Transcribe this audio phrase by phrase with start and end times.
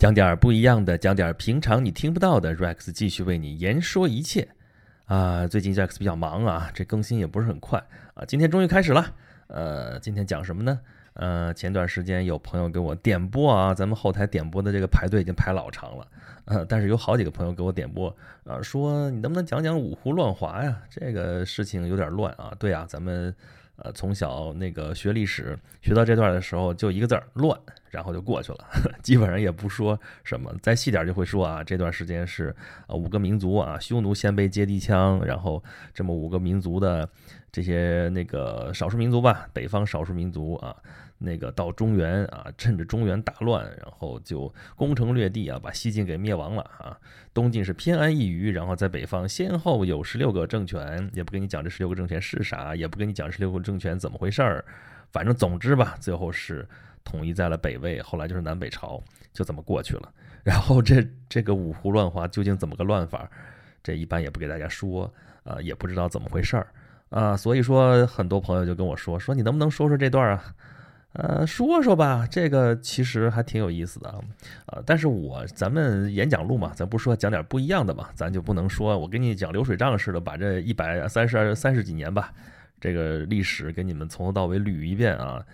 [0.00, 2.56] 讲点儿不一样的，讲点儿平常你听不到的。
[2.56, 4.48] Rex 继续为你言说一切
[5.04, 5.46] 啊！
[5.46, 7.78] 最近 Rex 比较忙啊，这更新也不是很快
[8.14, 8.24] 啊。
[8.26, 9.12] 今天终于开始了，
[9.48, 10.80] 呃，今天讲什么呢？
[11.12, 16.08] 呃，前段时间有朋友给我点播啊，咱们后台点播的这个排队已经排老长了，
[16.46, 18.08] 呃，但是有好几个朋友给我点播
[18.44, 20.80] 啊，说你能不能讲讲五胡乱华呀？
[20.88, 22.54] 这个事情有点乱啊。
[22.58, 23.34] 对啊，咱们。
[23.82, 27.58] 呃，从小那个学历史学到这段的时候，就一个字儿乱，
[27.90, 28.68] 然后就过去了，
[29.02, 30.54] 基本上也不说什么。
[30.62, 32.54] 再细点就会说啊，这段时间是
[32.86, 37.08] 啊五个民族啊，匈奴、鲜卑、接地羌，然后这么五个民族的
[37.52, 40.74] 这些那个少数民族吧，北方少数民族啊。
[41.22, 46.96] 那个到中原啊，趁着中原大乱，然后就攻城略地啊，把西晋给灭亡了啊。
[47.34, 54.64] 东晋是偏安一隅，然后在北方先后有十六个政权，也不跟你讲这十六个政权是啥，也不跟你讲十六个政权怎么回事儿。
[55.12, 56.66] 反正总之吧，最后是
[57.04, 60.12] 统一在了北魏，后来就是南北朝，就这么过去了。
[60.42, 63.30] 然后这这个五胡乱华究竟怎么个乱法？
[63.82, 65.12] 这一般也不给大家说
[65.44, 66.66] 啊，也不知道怎么回事儿
[67.10, 67.36] 啊。
[67.36, 70.54] 所以说，很多朋友就跟我说说，你能不能说说这段啊？
[71.12, 74.08] 呃，说说吧，这个其实还挺有意思的
[74.66, 82.32] 啊，但是我咱们演讲录嘛，咱不说讲点不一样的嘛，咱就不能说我给你讲流水账似的，把这一百三十三十几年吧，
[82.80, 85.44] 这个历史给你们从头到尾捋一遍啊，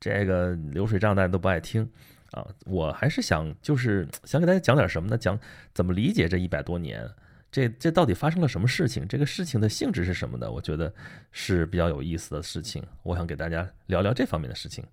[0.00, 1.88] 这个流水账大家都不爱听
[2.32, 5.16] 啊，我还是想就是 想给大家讲点什么呢？
[5.16, 5.38] 讲
[5.72, 7.08] 怎么理解这一百多年，
[7.50, 9.06] 这这到底发生了什么事情？
[9.08, 10.50] 这个事情的性质是什么的？
[10.50, 10.92] 我觉得
[11.32, 14.84] 是比较有意思的事情，我想给大家聊聊这方面的事情。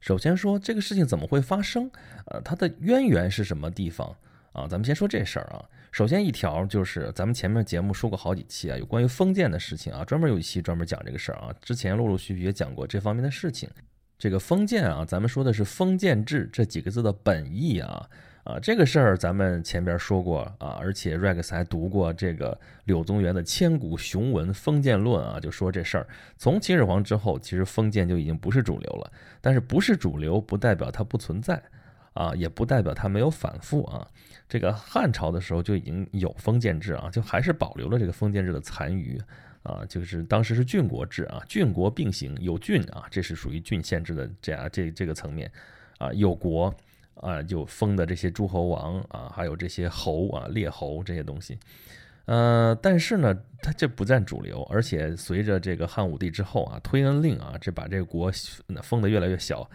[0.00, 1.90] 首先说这个事情怎么会发生？
[2.26, 4.14] 呃，它的渊源是什么地方
[4.52, 4.68] 啊？
[4.68, 5.64] 咱们先说这事儿啊。
[5.90, 11.54] 首先一条就是咱们前面节目说过好几期啊，有关于封建的事情啊，专门有一期专门讲这个事儿啊。
[11.62, 13.68] 之前陆陆续续也讲过这方面的事情。
[14.18, 18.08] 这个封建啊，咱们说的是封建制这几个字的本意啊。
[18.44, 29.10] 啊，这个事儿咱们前边说过啊，而且 Rex 还读过这个柳宗元的千古雄文《封建论》啊，就说这事儿，从秦始皇之后，其实封建就已经不是主流了。
[29.40, 31.62] 但是不是主流，不代表它不存在
[32.12, 34.06] 啊，也不代表它没有反复啊。
[34.46, 39.18] 这个汉朝的时候就已经有封建制啊，就还是保留了这个封建制的残余
[39.64, 45.50] 啊，就是当时是郡国制啊，郡国并行，有郡啊，这是属于郡县制的这样这这个层面
[45.98, 46.72] 啊，有国。
[47.20, 51.56] 啊，就封的这些诸侯王啊，还有这些侯啊、列侯这些东西，
[52.26, 53.32] 呃，但是呢，
[53.62, 58.30] 它这不占主流，而且随着这个汉武帝之后啊，推恩令啊，这把这个国
[58.82, 59.66] 封的越来越小，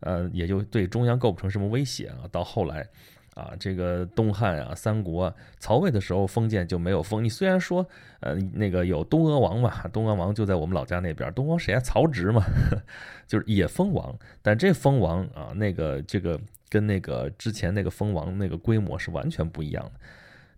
[0.00, 2.24] 呃，也就对中央构不成什么威胁啊。
[2.32, 2.88] 到后来
[3.36, 7.22] 啊，这个东汉啊、三国、曹魏的时候封建就没有封。
[7.22, 7.86] 你虽然说
[8.18, 11.78] 呃那个有东阿王嘛，东阿王就在我们老家那边，东王谁啊？
[11.78, 12.42] 曹植嘛，
[13.28, 16.40] 就是也封王，但这封王啊，那个这个。
[16.68, 19.92] 跟那个之前那个封王那个规模是完全不一样的，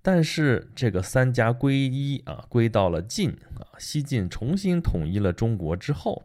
[0.00, 6.22] 但是这个三家归一啊，归到了晋啊，西晋重新统一了中国之后，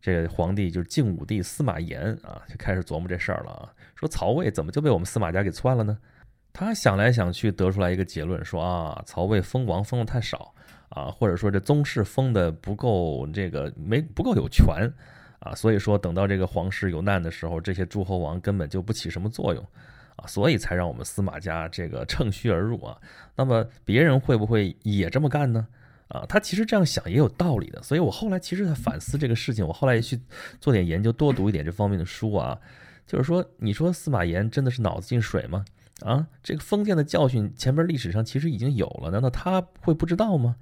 [0.00, 5.98] 这个皇帝就是晋武帝司马炎啊，就开始琢磨这事儿了啊，说曹魏怎么就被我们司马家给篡了呢？
[6.52, 10.54] 他想来想去，得出来一个结论，说啊，曹魏封王封的太少
[10.88, 14.92] 啊，或者说这宗室封的不够这个没不够有权。
[15.40, 19.64] 啊，所以说等到这个皇室有难的时候，这些诸侯王根本就不起什么作用，
[20.16, 22.98] 啊，所以才让我们司马家这个趁虚而入啊。
[23.36, 25.68] 那么别人会不会也这么干呢？
[26.08, 27.82] 啊，他其实这样想也有道理的。
[27.82, 30.20] 所以我后来其实在反思这个事情，我后来也去
[30.60, 32.58] 做点研究，多读一点这方面的书啊。
[33.06, 35.64] 就是说，你说司马炎真的是脑子进水吗？
[36.00, 40.56] 啊，这个封建的教训前边历史上其实已经有了，难道他会不知道吗？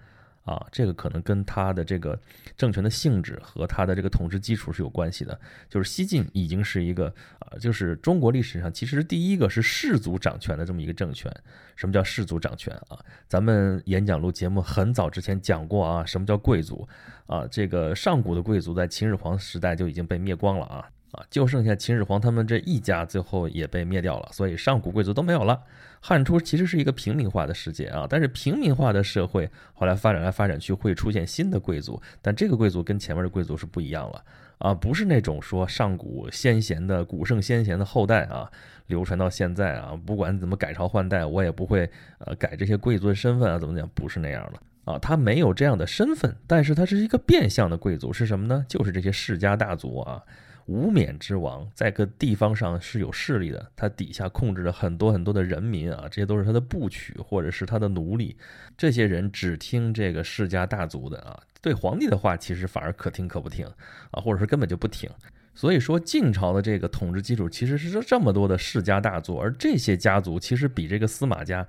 [0.46, 2.18] 啊，这个可能跟他的这个
[2.56, 5.38] 政权的性质和他的这个统治基础是有关系的。
[5.68, 11.30] 就是西晋已经是一个啊，就是中国历史上其实第一个是氏族掌权的这么一个政权。
[11.74, 12.98] 什么叫氏族掌权啊？
[13.28, 16.88] 咱们演讲录节目很早之前讲过啊，什么叫贵族
[17.26, 17.46] 啊？
[17.50, 20.88] 这个上古的贵族在秦始皇时代就已经被灭光了啊。
[21.16, 25.60] 啊，就剩下秦始皇他们这一家，最后也被灭掉了，所以上古贵族都没有了。
[26.01, 34.22] 汉初其实是一个平民化的世界啊，但是平民化的社会后来发展来发展去，会出现新的贵族，但这个贵族跟前面的贵族是不一样了
[34.59, 38.48] 啊，不是那种说上古先贤的古圣先贤的后代啊，
[38.86, 48.65] 流传到现在啊，不管怎么改朝换代，我也不会呃改这些贵族的身份啊，怎么讲，不是那样的啊，他没有这样的身份，但是他是一个变相的贵族，是什么呢？
[48.69, 50.22] 就是这些世家大族啊。
[50.66, 58.36] 无冕之王在个地方上是有势力的，他底下控制着很多很多的人民啊，这些都是他的部曲或者是他的奴隶。
[58.77, 63.65] 这些人只听这个世家大族的啊，对皇帝的话其实反而可听可不听
[64.10, 65.09] 啊，或者是根本就不听。
[65.54, 71.66] 所以说晋朝的这个统治基础其实是这么多的世家大族，而这些家族其实比这个司马家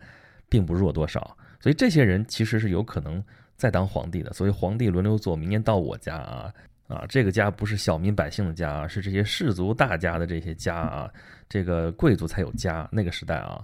[0.49, 3.23] 并不弱多少，所以这些人其实是有可能
[3.55, 4.33] 再当皇帝的。
[4.33, 6.53] 所以皇帝轮流坐，明年到我家啊
[6.87, 11.11] 啊，这个家不是小民百姓的家啊，是这些士族大家的这些家啊，
[11.49, 12.87] 这个贵族才有家。
[12.91, 13.61] 那个时代啊，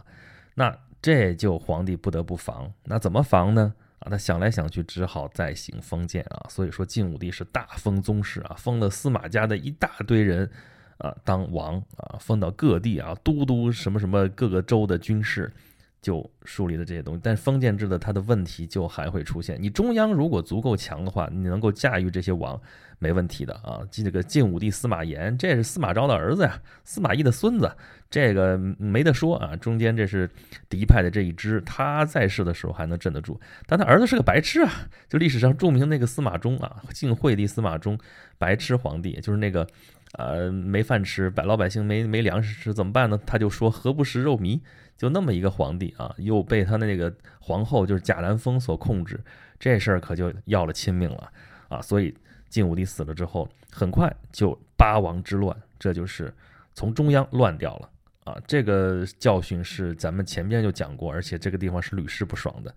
[0.55, 3.73] 那这就皇帝不得不防，那怎么防呢？
[3.99, 6.45] 啊，他想来想去，只好再行封建啊。
[6.49, 10.49] 所以说，晋武帝是大封宗室啊，封了司马家的一大堆人
[10.97, 15.49] 啊当王啊，封到各地啊，都督什么什么各个州的军事，
[16.03, 17.21] 就树立了这些东西。
[17.23, 19.57] 但封建制的它的问题就还会出现。
[19.59, 22.61] 你中央如果足够强的话，你能够驾驭这些王。
[22.99, 27.69] 没问题的啊，这个晋武帝司马炎，这是司马昭的儿子呀，司马懿的孙子，
[28.09, 29.57] 这个没得说啊。
[29.57, 30.29] 中间这是
[30.69, 34.71] 嫡派的这一支，他在世的时候还能镇得住，但他儿子是个白痴啊。
[35.09, 37.99] 就历史上著名那个司马衷啊，晋惠帝司马衷，
[38.37, 39.67] 白痴皇帝，就是那个
[40.13, 43.19] 呃没饭吃，百老百姓没没粮食吃怎么办呢？
[43.25, 44.59] 他就说何不食肉糜，
[44.97, 49.23] 就那么一个皇帝啊，又被他的那个皇后就是贾兰峰所控制，
[49.59, 51.31] 这事儿可就要了亲命了
[51.69, 52.15] 啊，所以。
[52.49, 56.31] 晋武帝死了之后，很快就八王之乱，这就是
[56.75, 57.89] 从中央乱掉了
[58.25, 58.37] 啊！
[58.45, 62.71] 这个教训是咱们前边就讲过，而且这个地方是屡试不爽的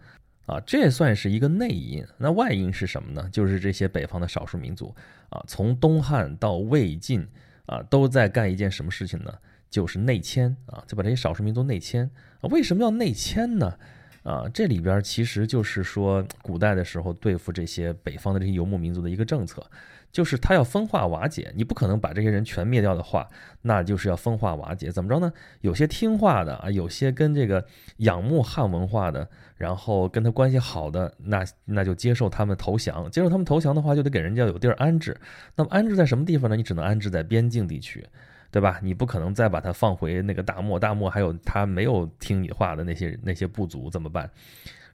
[0.46, 0.60] 啊！
[0.66, 2.04] 这算是一个内因。
[2.16, 3.28] 那外因是什么呢？
[3.30, 4.94] 就是这些北方的少数民族
[5.28, 7.26] 啊，从东汉到魏晋
[7.66, 9.32] 啊，都在干一件什么事情呢？
[9.68, 12.08] 就是内迁啊，就把这些少数民族内迁。
[12.42, 13.76] 为什么要内迁呢？
[14.26, 19.64] 啊，这里边其实就是说，古代的时候对付这些北方的这些游牧民族的一个政策，
[20.10, 23.28] 就是他要分化瓦解，你不可能把这些人全灭掉的话，
[23.62, 24.90] 那就是要分化瓦解。
[24.90, 25.32] 怎么着呢？
[25.60, 27.64] 有些听话的啊，有些跟这个
[27.98, 33.08] 仰慕汉文化的，然后跟他关系好的，那那就接受他们投降。
[33.12, 35.16] 接受他们投降的话，就得给人家有地儿安置。
[35.54, 36.56] 那么安置在什么地方呢？
[36.56, 38.04] 你只能安置在边境地区。
[38.56, 38.80] 对吧？
[38.82, 44.30] 你不可能再把他放回那个大漠，大漠还有他没有听你话的那些那些部族怎么办？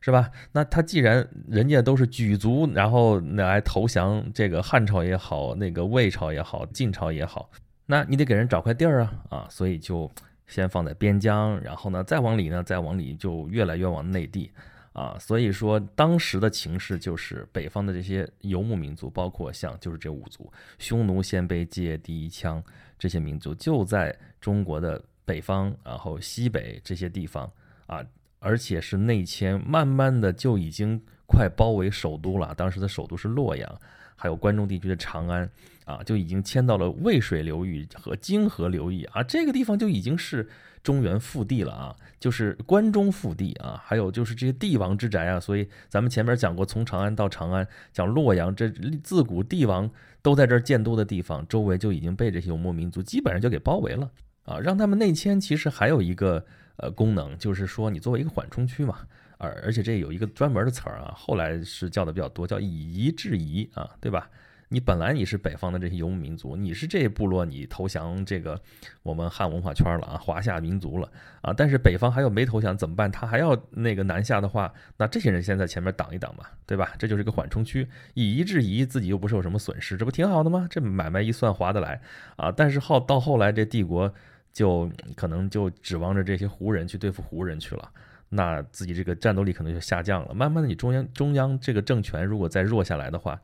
[0.00, 0.29] 是吧？
[0.50, 7.49] 那他既然人家都是举族，然后来投降这个汉朝也好，那个魏朝也好，晋朝也好，
[7.87, 9.47] 那你得给人找块地儿啊啊！
[9.49, 10.11] 所以就
[10.49, 14.50] 先放在边疆，然后呢再往里呢，再往里就越来越往内地
[14.93, 15.17] 啊。
[15.20, 22.61] 所以说当时的情势就是北方的这些游牧民族，包括像就是这五族，匈奴、鲜卑、羯、氐、羌。
[23.02, 27.50] 这些民族就在中国的北方，然后西北这些地方。
[27.87, 28.00] 啊，
[28.38, 31.02] 而且是内迁，慢慢的就已经
[31.32, 32.55] 快包围首都了。
[32.55, 33.81] 当时的首都是洛阳，
[34.14, 35.49] 还有关中地区的长安
[35.87, 40.46] 啊，就已经迁到了渭水流域和泾河流域啊，这个地方就已经是
[40.82, 45.40] 中原腹地了啊，就是关中腹地啊，还有就是这些帝王之宅啊。
[45.40, 48.69] 所以咱们前面讲过，从长安到长安，讲洛阳，这
[49.02, 49.90] 自古帝王。
[50.25, 54.08] 都在这儿建都的地方，周围就已经被这些游牧民族基本上就给包围了
[54.44, 54.56] 啊！
[54.61, 56.46] 让他们内迁，其实还有一个
[56.76, 59.00] 呃功能，就是说你作为一个缓冲区嘛，
[59.43, 64.31] 而而且这有一个专门的词儿啊，后来是叫的比较多，叫以夷制夷啊，对吧？
[64.69, 68.59] 你本来你是北方的这些游牧民族，你是这部落，你投降这个
[69.03, 71.06] 我们汉文化圈了啊，华夏民族了
[71.43, 71.53] 啊。
[71.53, 73.12] 但是北方还有没投降怎么办？
[73.12, 76.94] 他还要那个南下的话，那这些人先在前面挡一挡嘛，对吧？
[76.99, 80.67] 这就是一个缓冲区，以夷制夷，自己又不受什么损失，这不挺好的吗？
[80.71, 82.00] 这买卖一算划得来
[82.37, 82.50] 啊。
[82.50, 84.11] 但是后到后来这帝国
[84.55, 87.91] 就可能就指望着这些胡人去对付胡人去了。
[88.34, 90.32] 那自己这个战斗力可能就下降了。
[90.32, 93.39] 慢慢的，你中央中央这个政权如果再弱下来的话，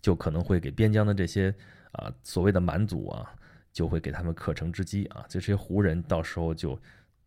[0.00, 1.54] 就可能会给边疆的这些
[1.92, 3.30] 啊所谓的蛮族啊，
[3.70, 5.26] 就会给他们可乘之机啊。
[5.28, 6.78] 这些胡人到时候就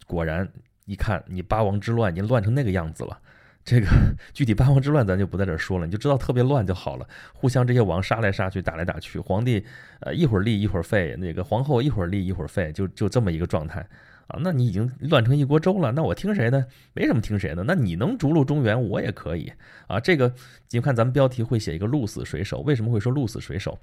[0.08, 0.52] 果然
[0.86, 3.20] 一看你八王之乱已经乱成那个样子了，
[3.64, 3.88] 这个
[4.34, 7.08] 具体八王之乱咱就不在这说了，你就知道特别乱就好了。
[7.32, 9.64] 互相这些王杀来杀去，打来打去，皇帝
[10.00, 13.88] 呃一会儿立一会儿废，那个皇后一会儿立一会儿废，就就这么一个状态。
[14.28, 16.66] 啊，那你已经乱成一锅粥了，那我听谁的？
[16.94, 17.64] 没什么听谁的。
[17.64, 19.52] 那你能逐鹿中原，我也可以
[19.88, 20.00] 啊。
[20.00, 20.34] 这个
[20.72, 23.78] 你看，咱们标题会写一个“鹿死谁手”，为什么会说“鹿死谁手”？“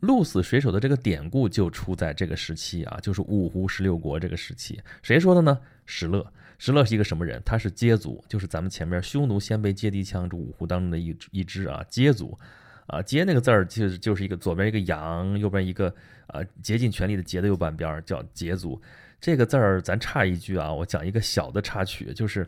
[0.00, 4.78] 鹿死谁手”的这个典故就出在这个时期啊，就是五胡十六国这个时期。
[5.02, 5.58] 谁说的呢？
[5.86, 6.26] 石勒。
[6.58, 7.40] 石勒是一个什么人？
[7.44, 11.84] 他是羯族，就是咱们前面匈奴、鲜卑、羯、氐、羌这五胡当中的一一支啊。
[11.90, 12.38] 羯族
[12.86, 15.94] 啊，羯那个字儿就就是一个左边一个羊，右边一个
[16.26, 18.80] 啊竭尽全力的竭的右半边叫羯族。
[19.20, 22.46] 这个字儿咱插一句啊，我讲一个小的插曲，就是，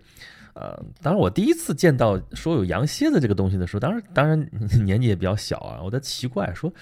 [0.54, 4.48] 呃，当然我第一次见到说有羊蝎子这个东西的时候，当然当然
[4.84, 6.72] 年纪也比较小啊，我在奇怪说，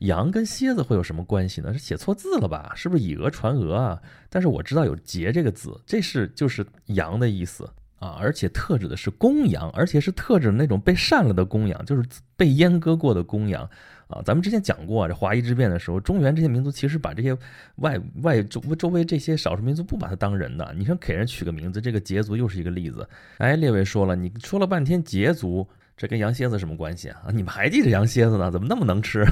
[0.00, 1.72] 羊跟蝎子会有什么关系呢？
[1.72, 2.72] 是写错字了吧？
[2.74, 4.00] 是不是以讹传讹啊？
[4.30, 12.02] 但是我知道有“节”这个字，这是就是羊的意思啊，而且特指的是公羊，而且是特指那种被善了的公羊，就是
[12.36, 13.68] 被阉割过的公羊
[14.08, 14.20] 啊。
[14.24, 17.36] 咱们之前讲过，这华夷之变的时候，中原这些民族其实把这些
[17.76, 20.74] 外外周周围这些少数民族不把他当人的。
[20.76, 23.08] 你说给人取个名字，这个羯族又是一个例子。
[23.38, 25.66] 哎，列位说了，你说了半天羯族。
[25.96, 27.26] 这跟羊蝎子什么关系啊？
[27.32, 28.50] 你们还记着羊蝎子呢？
[28.50, 29.24] 怎么那么能吃？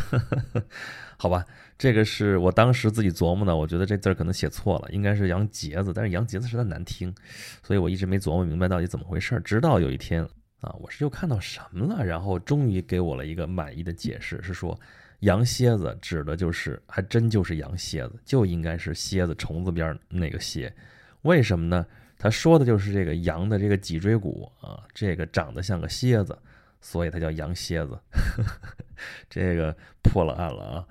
[1.18, 1.44] 好吧，
[1.76, 7.14] 这个是我当时自己琢磨的，我觉得这字儿可能写错了，应该是羊节子，但是羊节子实在难听，
[7.62, 9.38] 所以我一直没琢磨明白到底怎么回事。
[9.44, 10.22] 直到有一天
[10.60, 14.78] 啊，我是又看到什么了，然后终于给我了一个满意的解释，是说
[15.20, 20.74] 羊蝎子指的就是还真就是羊蝎子，就应该是蝎子虫子边那个蝎。
[21.22, 21.86] 为什么呢？
[22.18, 26.38] 他说的就是这个羊的这个脊椎骨啊，这个长得像个蝎子。
[26.86, 27.98] 所以它叫羊蝎子，
[29.30, 30.84] 这个破了案了啊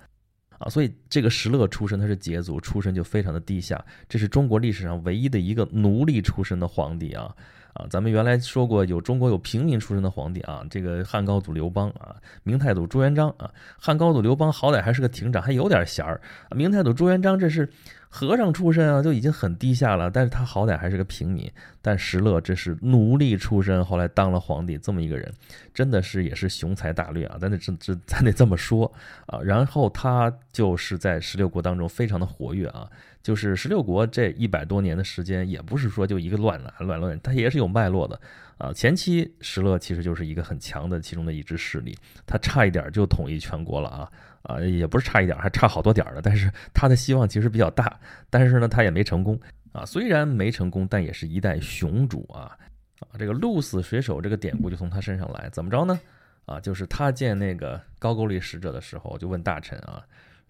[0.58, 0.68] 啊！
[0.68, 3.86] 所以这个石勒出身，他是羯族出身，就非常的低下。
[4.10, 7.36] 这是中国历史上唯一的一个奴隶出身的皇帝啊
[7.74, 7.86] 啊！
[7.92, 13.54] 咱们原来说过，有中国有平民出身的皇帝啊，这个汉高祖刘邦啊，明太祖朱元璋啊。
[13.78, 16.20] 汉高祖刘邦好歹还是个亭长，还有点衔儿。
[16.56, 17.72] 明太祖朱元璋这是。
[18.16, 21.52] 和尚出身啊，就已经很低下了，但是他好歹还是个平民。
[21.82, 25.34] 但石勒这是奴隶出身，后来当了皇帝，这么一个人，
[25.74, 27.38] 真的是也是雄才大略啊！
[27.42, 28.86] 咱得这这咱得这么说
[29.26, 29.40] 啊。
[29.42, 32.88] 然后他就是在十六国当中非常的活跃啊，
[33.24, 38.20] 就是十六国这一百多年的时间，也不是说就一个乱乱乱乱，他也是有脉络的
[38.60, 38.72] 啊。
[38.72, 44.12] 前期石勒其实就是一个很强的其中的一支势力，他差一点就统一全国了啊。
[44.44, 46.22] 啊，也不是差一点，还差好多点儿的。
[46.22, 47.98] 但是他的希望其实比较大，
[48.30, 49.40] 但是呢，他也没成功
[49.72, 49.86] 啊。
[49.86, 52.52] 虽然没成功，但也是一代雄主啊。
[53.00, 55.50] 啊，这个鹿死谁手这个典故就从他身上来。
[55.54, 55.98] 怎么着呢？
[56.46, 60.04] 啊，就是他见那个高句丽使者的时候，就问大臣啊，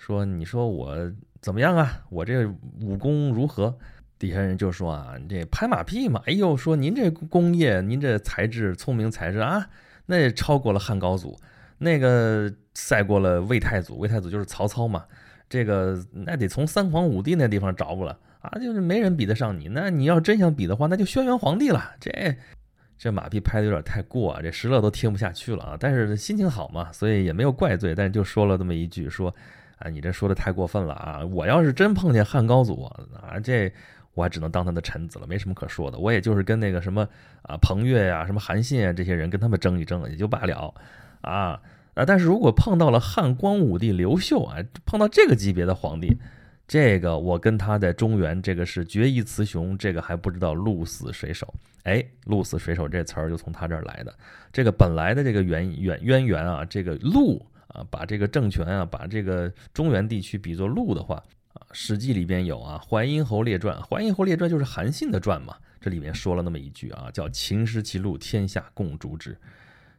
[0.06, 0.98] 说：“你说我
[1.40, 2.04] 怎么样啊？
[2.10, 2.46] 我这
[2.82, 3.74] 武功如何？”
[4.20, 6.22] 底下人就说：“啊，你这拍马屁嘛。
[6.26, 9.66] 哎呦，说您这功业，您这才智、聪明才智啊，
[10.08, 11.40] 那也超过了汉高祖。”
[11.80, 15.06] 那个赛过了魏太祖，魏太祖就是曹操嘛。
[15.48, 19.70] 这个那得从三皇五帝那地方找不了啊，就是没人比得上你。
[19.70, 21.92] 那你要真想比的话，那就轩辕皇帝了。
[22.02, 22.36] 这
[22.98, 25.78] 这马屁拍的有点太过啊，这石勒都听不下去了啊。
[25.80, 29.34] 但是心情好嘛，所以也没有怪罪，但是就说了这么一句，说
[29.84, 31.26] 啊，你这说的太过分了啊。
[31.26, 33.72] 我要是真碰见汉高祖啊，这
[34.14, 35.98] 我还只能当他的臣子了，没什么可说的。
[35.98, 37.08] 我也就是跟那个什么
[37.42, 40.74] 啊彭越呀、什么韩信啊这些人跟他们争一争也就罢了。
[41.22, 41.62] 啊
[41.96, 42.04] 啊！
[42.06, 46.18] 但是如果碰到了汉光武帝刘秀啊，碰到这个级别的皇帝，
[46.68, 51.54] 这个我跟他在中原，这个是决一雌雄，这个还不知道鹿死谁手。
[51.84, 54.14] 哎，鹿死谁手这词儿就从他这儿来的。
[54.52, 61.16] 这个本来的这个渊渊渊源啊，这个鹿啊，把这个政权啊，把这个中原地区比作鹿的话
[61.54, 65.56] 啊，《史记》里边有啊，《淮阴侯列传》，《淮阴侯列传》就是韩信的传嘛。
[65.82, 69.38] 这里面说了那么一句啊，叫“秦失其鹿，天下共逐之”。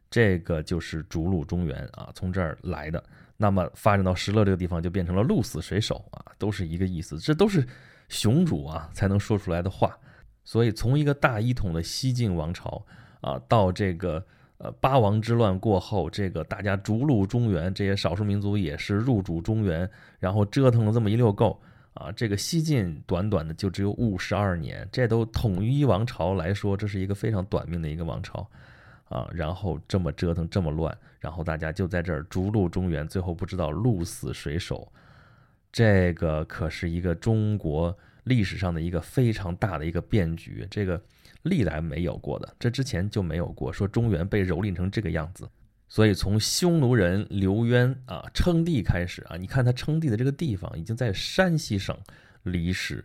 [0.09, 3.04] 这个就是逐鹿中原啊，从这儿来的。
[3.37, 7.19] 那么发展到石勒这个地方，就变成了鹿死谁手啊，都是一个意思。
[7.19, 7.66] 这都是
[8.09, 9.99] 雄主啊才能说出来的话。
[10.45, 12.87] 所以从一个大一统的西晋王朝
[13.21, 14.25] 啊，到这个
[14.58, 21.61] 呃八王之乱过后，这个大家逐鹿中原，这些少数民族也是入主中原，然后折腾了这么一溜够
[21.94, 22.11] 啊。
[22.12, 28.49] 这个西晋短短的就只有五十二年，这都统一王朝来说，这是一个非常短命的一个王朝。
[29.11, 34.90] 啊，然后这么折腾，这么乱，然后大家就在这儿逐鹿中原，最后不知道鹿死谁手，
[35.70, 41.00] 这个可是一个中国历史上的一个非常大的一个变局，这个
[41.45, 45.49] 历来没有过的，这之前就没有过，说中原被蹂躏成这个样子。
[45.89, 51.97] 所以从匈奴人刘渊啊称帝开始啊，你看他称帝的这个地方已经在山西省
[52.43, 53.05] 离史，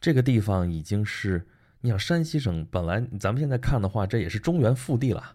[0.00, 1.44] 这个地方已经是，
[1.80, 5.34] 你想山西省本来咱们现在看的话，这也是中原腹地了。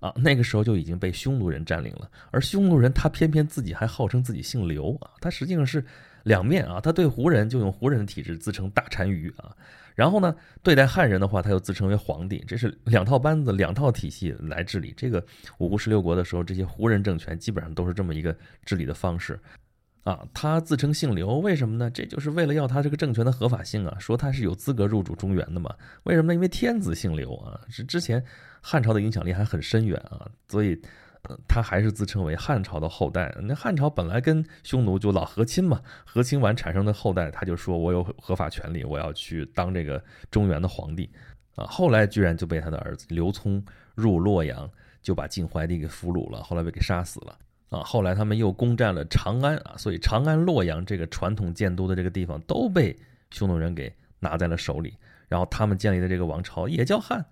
[0.00, 5.82] 啊，那个时候就已经被匈奴人占领了，而匈奴人他偏偏自己还号称自己姓刘啊，他实际上是
[6.24, 9.56] 两面啊，他对胡人就用胡人的体制自称大单于啊，
[9.94, 14.92] 然后呢对待汉人的话，他又自称为皇帝，这是两套班子、两套体系来治理。
[14.96, 15.24] 这个
[15.58, 19.38] 五胡十六国的时候，这些胡人政权基本上都是这么一个治理的方式
[20.02, 20.26] 啊。
[20.34, 21.90] 他自称姓刘，为什么呢？
[21.90, 25.74] 这就是为了要他这个政权的合法性啊，说他是有资格入主中原的嘛。
[26.02, 26.34] 为什么呢？
[26.34, 28.24] 因为天子姓刘啊，是之前。
[28.66, 30.80] 汉朝的影响力还很深远啊，所以，
[31.48, 33.34] 他还是自称为汉朝的后代。
[33.42, 41.10] 那汉朝本来跟匈奴就老和亲嘛，和亲完产生的后代，他就说我有合法权利，我要去当这个中原的皇帝
[41.54, 41.64] 啊。
[41.66, 43.64] 后来居然就被他的儿子刘聪
[43.94, 44.70] 入洛阳，
[45.02, 47.38] 就把晋怀帝给俘虏了，后来被给杀死了
[47.70, 47.80] 啊。
[47.80, 52.96] 后来他们又攻占了长安啊，所以长安、洛阳这个传统建都的这个地方都被
[53.30, 54.96] 匈奴人给拿在了手里，
[55.28, 57.24] 然后他们建立的这个王朝也叫汉。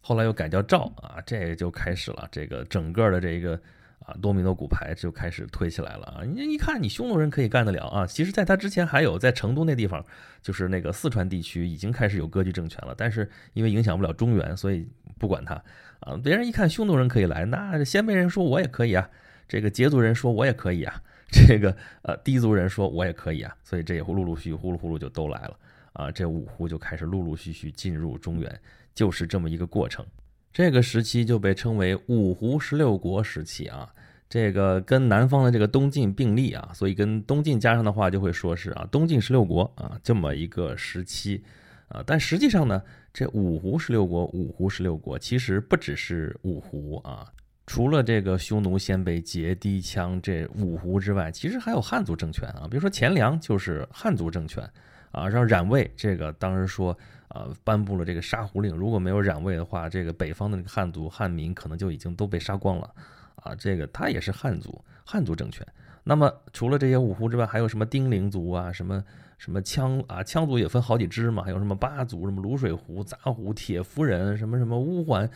[0.00, 3.60] 后来又改叫赵啊，这就开始了，这个整个的这个。
[4.06, 6.22] 啊，多米诺骨牌就开始推起来了啊！
[6.24, 8.06] 你一看，你匈奴人可以干得了啊！
[8.06, 10.02] 其实，在他之前还有在成都那地方，
[10.40, 14.88] 就是那个四川地区已经开始有割据政权了，但是因为影响不了中原，所以
[15.18, 15.62] 不管他
[16.00, 16.18] 啊。
[16.24, 19.10] 别人一看匈奴人可以来，那鲜卑人说我也可以啊，
[19.46, 25.56] 这个羯族人说我也可以啊， 这个呃氐族人说我也可以啊，所以这也会陆陆续续呼噜呼噜就都来了
[25.92, 26.10] 啊！
[26.10, 28.60] 这五胡就开始陆陆续续进入中原，
[28.98, 30.04] 就是这么一个过程。
[30.52, 33.88] 这个时期就被称为五胡十六国时期啊。
[34.28, 41.44] 这个跟南方的这个东晋并立啊，所以跟东晋加上的话，就会说是啊东晋十六国啊这么一个时期
[41.86, 42.02] 啊。
[42.04, 42.82] 但实际上呢，
[43.14, 47.24] 这五胡十六国，五胡十六国其实不只是五胡啊，
[47.68, 52.66] 除了这个匈奴、鲜卑、羯、氐、羌这五胡之外，其实还有汉族政权啊。
[52.68, 54.68] 比如说钱粮就是汉族政权
[55.10, 56.96] 啊，让冉魏这个当时说
[57.28, 62.90] 啊颁布了这个杀胡令，如果没有冉魏的话，这个北方的那个汉族汉民可能就已经都被杀光了。
[63.36, 65.64] 啊，这个他也是汉族，汉族政权。
[66.02, 69.04] 那么除了这些五胡之外，还有什么丁零族啊，什么
[69.36, 75.30] 什么羌啊，羌族也分好几支嘛，还有什么巴族、什么卤水胡、杂胡、铁夫人，什么什么乌桓，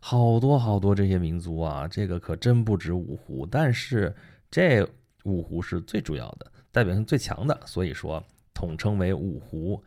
[0.00, 3.46] 好多好多这些民族啊，这个可真不止五胡。
[3.46, 4.14] 但是
[4.50, 4.86] 这
[5.24, 8.22] 五胡是最主要的，代表性最强的，所以说
[8.56, 9.80] 统称为五胡。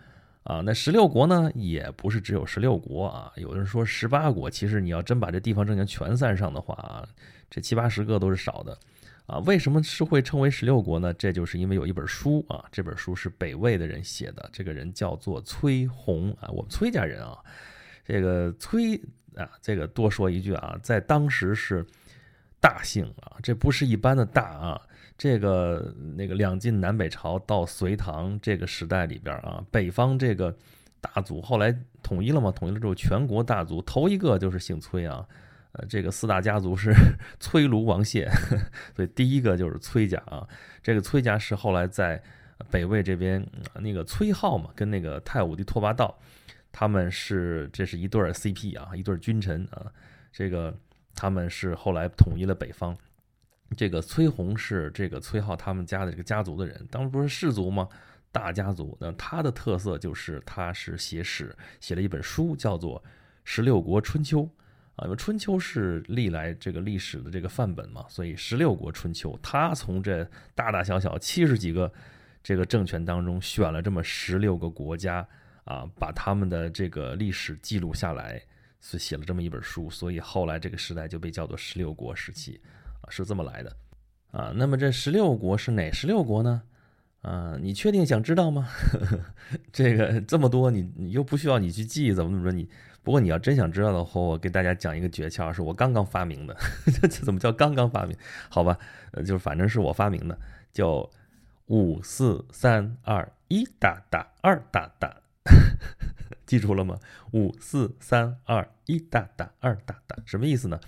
[0.44, 7.08] 啊，那十六国呢，也不是只有十六国啊，有人说十八国，其实你要真把这地方政权全算上的话啊。
[7.52, 8.76] 这七八十个都是少的，
[9.28, 11.14] 啊，为什么是会称为十六国呢？
[11.14, 17.38] 这就是因为有一本书啊，这本书是北魏的人写的，这个人叫做崔洪啊，我们崔家人啊，
[18.06, 18.96] 这个崔
[19.36, 21.86] 啊，这个多说一句啊，在当时是
[22.60, 24.82] 大姓啊，这不是一般的大啊，
[25.20, 30.56] 这个那个两晋南北朝到隋唐这个时代里边啊，北方这个
[31.02, 35.28] 大族后来统一了嘛，统一了之后全国大族头一个就是姓崔啊。
[35.74, 36.92] 呃，这个四大家族是
[37.40, 38.28] 崔卢王谢，
[38.96, 40.48] 所以第一个就是崔家啊。
[40.82, 42.20] 这个崔家是后来在
[42.72, 43.46] 北魏这边
[43.76, 46.18] 那个崔浩嘛，跟那个太武帝拓跋道，
[46.72, 49.92] 他们是这是一对 CP 啊，一对君臣啊。
[50.32, 50.74] 这个
[51.14, 52.98] 他们是后来统一了北方。
[53.78, 57.88] 这个崔洪是这个崔浩他们家的这个家族的人，当时不是氏族吗？
[58.32, 58.98] 大家族。
[59.00, 63.00] 那他的特色就是他是写史，写了一本书叫做
[63.44, 64.42] 《十六国春秋》。
[64.96, 71.90] 啊，因为春秋是历来这个历史的这个范本嘛，所以十六国春秋，他从这大大小小七十几个
[72.44, 75.26] 这个政权当中选了这么十六个国家
[75.64, 78.42] 啊，把他们的这个历史记录下来，
[78.82, 82.60] 是写了这么一本书，所以后来这个时代就被叫做十六国时期，
[83.08, 83.76] 是这么来的
[84.32, 84.52] 啊。
[84.56, 86.62] 那么这十六国是哪十六国呢？
[87.22, 88.70] 啊，你确定想知道吗？
[89.74, 92.70] 这个这么多，你你又不需要你去记，怎么怎么着你？
[93.04, 96.56] 不过你要真想知道的话，我给大家讲一个诀窍，是我刚刚发明的。
[97.00, 98.16] 这怎么叫刚刚发明？
[98.50, 98.78] 好吧，
[99.12, 100.40] 呃，就是反正是我发明的，
[100.72, 101.10] 叫
[101.68, 105.22] 五四三二一大大二大大，
[106.46, 106.98] 记住了吗？
[107.32, 110.80] 五四三二一大大二大大，什么意思呢？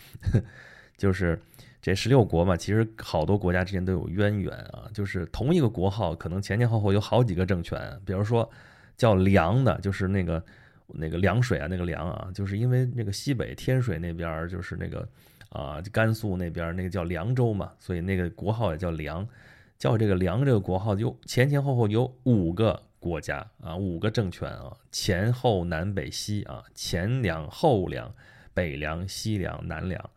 [0.98, 1.42] 就是
[1.82, 8.00] 这十六国嘛，其实好多国家之间都有渊源啊，就是同一个国号，可能前前后后有好几个政权。
[8.06, 8.50] 比如说
[8.96, 10.44] 叫梁的，就是那个。
[10.94, 15.08] 那个凉水啊，那个凉啊，就是因为那个西北天水那边就是那个
[15.48, 19.26] 啊，甘肃那边那个叫凉州嘛，所以那个国号也叫凉，
[19.78, 28.14] 叫这个凉这个国号就前前后后有五个国家啊，五个政权啊，前后南北西啊，前凉后凉，
[28.54, 30.10] 北凉西凉南凉，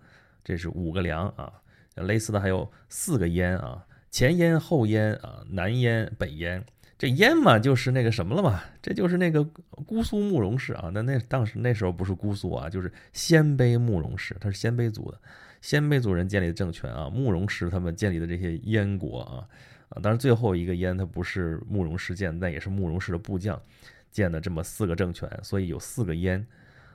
[0.45, 1.53] 这是五个梁啊。
[1.97, 6.65] 类似的还有四个燕啊，前燕后燕啊，南燕北燕。
[6.97, 10.91] 这燕嘛，就是那个什么了嘛，这就是那个姑苏慕容氏啊。
[10.95, 15.21] 那那当时那时候不是姑苏啊，就是鲜卑慕容氏，他是鲜卑族的，
[15.61, 17.11] 鲜卑族人建立的政权啊。
[17.11, 19.47] 慕容氏他们建立的这些燕国啊，
[19.89, 23.61] 啊，当然最后一个燕他不是慕容氏建，但也是慕容氏的部将
[24.11, 26.47] 建的这么四个政权，所以有四个燕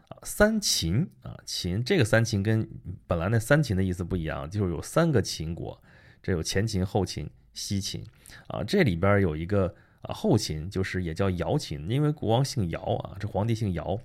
[0.10, 0.20] 啊。
[0.24, 2.70] 三秦啊，秦这个三秦跟
[3.08, 5.82] 本来那三秦的意思不一样，就是有三个秦国，
[6.22, 8.06] 这有前秦、后秦、西秦
[8.48, 9.74] 啊，这里边有一个。
[10.02, 14.00] 啊，后秦就是也叫姚秦，因为国王姓姚啊，这皇帝姓姚，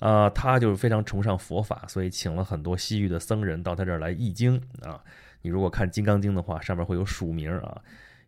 [0.00, 5.00] 啊，他就是非常崇尚佛法，所以请了很多西域的僧人到他这儿来译经啊。
[5.42, 7.80] 你如果看《金刚经》的话，上面会有署名啊，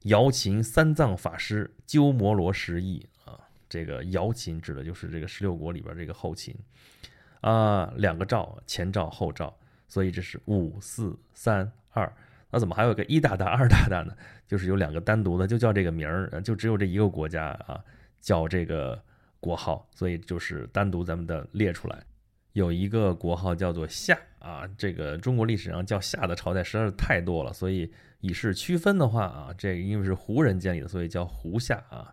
[0.03, 3.37] 姚秦三藏法师鸠摩罗什译啊。
[3.69, 6.55] 这个姚秦指的就是这个十六国里边这个后秦
[7.41, 12.13] 啊，两个赵，前赵后赵，所以这是五四三二。
[12.51, 14.17] 那怎么还有个一大大、二大大呢？
[14.47, 17.79] 就是有两个单独的，就叫这个名儿，就只有这一个国家啊，
[18.21, 18.99] 叫这个
[19.39, 22.03] 国号，所以就是单独咱们的列出来。
[22.55, 32.13] 有一个国号叫做夏啊，这个中国历史上叫夏的朝代实在是太多了，所以以示区分的话啊，这因为是胡人建立的，所以叫胡夏啊。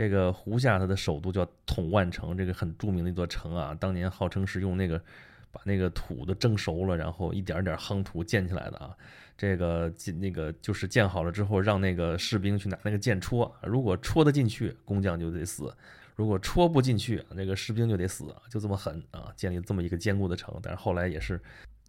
[0.00, 4.98] 这个胡夏它的首都叫统万城，这个很著名的一座城啊，当年号称是用那个
[5.52, 8.96] 把那个土都蒸熟了，然后一点点夯土建起来的啊。
[9.36, 15.70] 这个建那个就是建好了之后，让那个士兵去拿那个剑戳，如果戳得进去，工匠就得死。
[16.16, 19.30] 如果戳不进去，那个士兵就得死，就这么狠啊！
[19.36, 21.38] 建立这么一个坚固的城，但是后来也是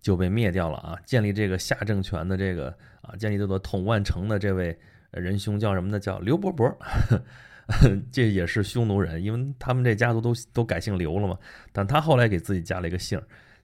[0.01, 0.99] 就被灭掉了啊！
[1.05, 4.77] 建立这个夏政权的这个啊，建立这座统万城的这位
[5.11, 5.97] 仁兄叫什么呢？
[5.97, 6.69] 叫刘伯伯，
[8.11, 11.37] 这也是匈奴人，因为他们这家族都都改姓刘了嘛。
[11.71, 13.21] 但他后来给自己加了一个姓，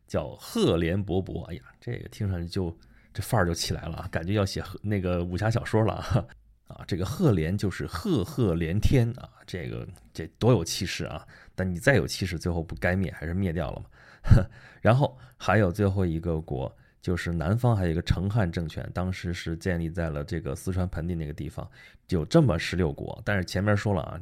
[0.08, 1.44] 叫赫连勃勃。
[1.46, 2.76] 哎呀，这个听上去就
[3.14, 6.26] 这范儿就起来了，感觉要写那个武侠小说了啊！
[6.68, 11.26] 啊，这个赫连就是赫赫连天啊，这个这多有气势啊！
[11.56, 13.86] 但你再有气势，最后不该灭还是灭掉了嘛。
[14.82, 16.76] 然后还有最后一个国，
[17.08, 21.66] 就是南方还有一个成汉政权，当时是建立在了这个四川盆地那个地方，
[22.10, 23.22] 有这么十六国。
[23.24, 24.20] 但是前面说了啊，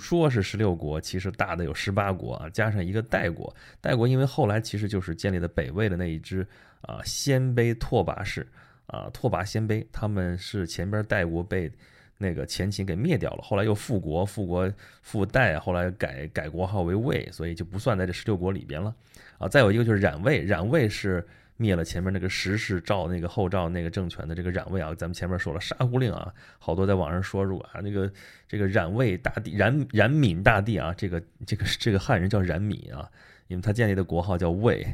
[0.00, 3.54] 说是十六国，其实大的有十八国啊，加上一个代国。
[3.80, 6.44] 代国因为后来其实就是建立的北魏的那一支
[6.80, 8.44] 啊鲜卑拓跋氏。
[8.86, 11.70] 啊，拓跋鲜卑他们是前边代国被
[12.18, 14.68] 那个前秦给灭掉了，后来又复国，复国
[15.02, 18.92] 复代，后来改改国号为魏，所以就不算在这十六国里边了。
[19.38, 21.24] 啊，再有一个就是冉魏，冉魏是
[21.56, 28.12] 灭了前面那个石氏赵那个后赵那个政权的这个冉魏啊，咱们前面说了杀胡令啊，好多在网上说入啊，那个
[28.48, 33.10] 这个冉魏大帝冉冉闵大帝啊，这个这个这个汉人叫冉闵啊，
[33.48, 34.86] 因为他建立的国号叫魏。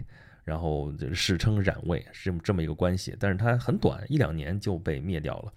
[0.43, 5.53] 然后史称冉魏是这么这么一个关系，但是他很短，一两年就被灭掉了，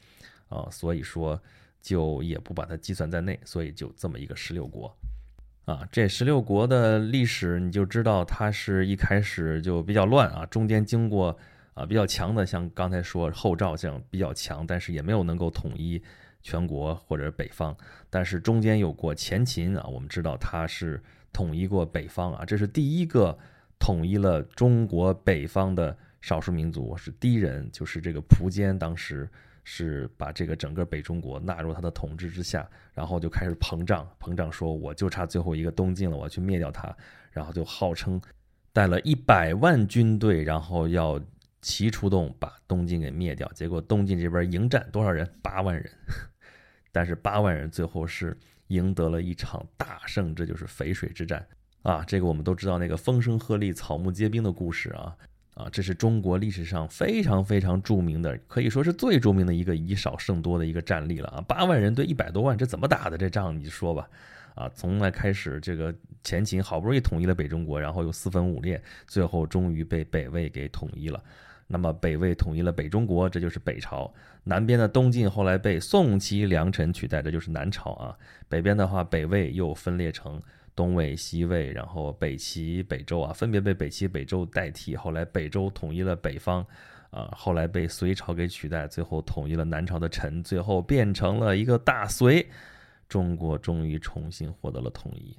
[0.50, 1.42] 啊，所以说
[1.82, 4.96] 就也不把它计算在内，所以就这么一个十六国，
[5.66, 11.38] 啊，这十六国的历史你就知道，它是一开始就比较乱啊，中间经过
[11.74, 16.02] 啊比较强的，像刚才说后赵这样比较强，但是也没有能够统一
[16.42, 17.76] 全国或者北方，
[18.10, 23.38] 但是中间有过前秦啊，我们知道它是统一过北方啊，这是第一个。
[23.80, 29.28] 统一了中国北方的少数民族是第一人，就是这个苻坚，当时
[29.64, 36.96] 是把这个整个北中国纳入他的统治之下，然后就开始膨胀，膨胀说我就差最后一个东晋了，我要去灭掉他，
[37.32, 38.22] 然后就号称
[38.72, 41.20] 带了一百万军队，然后要
[41.62, 43.50] 齐出动把东晋给灭掉。
[43.54, 45.30] 结果东晋这边迎战多少人？
[45.42, 45.90] 八万人，
[46.92, 51.46] 但是八万人最后是赢得了一场大胜，这就是淝水之战。
[51.84, 55.16] 啊，这个我们都知道那个风声鹤唳、草木皆兵的故事啊，
[55.54, 61.42] 啊，这是中国历史上非常非常著名的，可以说是最著名的一个以少胜多的一个战例了啊！
[61.48, 63.56] 八万人对一百多万，这怎么打的这仗？
[63.56, 64.10] 你就说吧，
[64.56, 71.24] 啊，从那开始，这个前秦好不容易统一了北中国，然后又四分五裂，最后终于被北魏给统一了。
[71.68, 74.12] 那么北魏统一了北中国，这就是北朝；
[74.44, 78.18] 南边的东晋后来被宋齐梁陈取代，这就是南朝啊。
[78.50, 80.42] 北边的话，北魏又分裂成。
[80.76, 84.96] 东魏、西魏，然后北齐、北周啊，分别被北齐、北周代替。
[84.96, 86.66] 后来北周统一了北方，
[87.12, 92.48] 啊，后来被隋朝给取代，最后统一了南朝的陈，最后变成了一个大隋，
[93.08, 95.38] 中国终于重新获得了统一。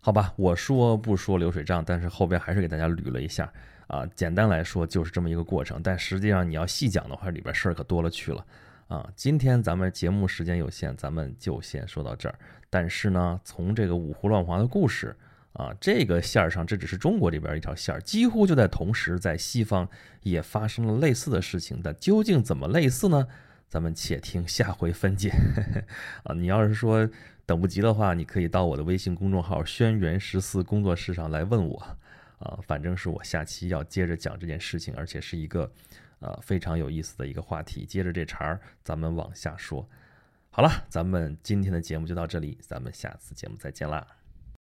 [0.00, 3.52] 好吧，我说不说流水账，但是后边还是给大家捋了一下
[3.86, 4.06] 啊。
[4.14, 8.46] 简单来说就是这么一个过程，但实际上你要细讲的话，里边事儿可多了去了。
[8.90, 12.36] 啊，今天咱们节目时间有限，咱们就先说到这儿。
[12.68, 15.16] 但是呢，从这个五胡乱华的故事
[15.52, 19.88] 啊，这个线儿上，这只是中国这边一条线儿，几乎就在同时，在西方
[20.24, 21.80] 也发生了类似的事情。
[21.84, 23.28] 但究竟怎么类似呢？
[23.68, 25.30] 咱们且听下回分解。
[26.24, 27.08] 啊，你要是说
[27.46, 31.96] 等不及的话，你可以到我的微信公众号“轩辕十四工作室”上来问我。
[32.40, 35.70] 啊，反正是我下期要接着讲这件事情，而且是一个。
[36.20, 37.84] 啊，非常有意思的一个话题。
[37.84, 39.88] 接着这茬儿，咱们往下说。
[40.50, 44.06] 好了，咱们今天的节目就到这里，咱们下次节目再见啦。